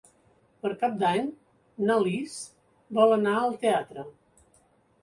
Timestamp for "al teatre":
3.45-4.09